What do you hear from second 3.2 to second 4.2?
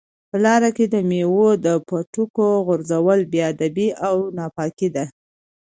بې ادبي او